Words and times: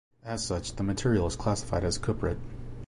As 0.25 0.43
such 0.43 0.77
the 0.77 0.81
material 0.83 1.27
is 1.27 1.35
classified 1.35 1.83
as 1.83 1.97
a 1.97 1.99
cuprate. 1.99 2.39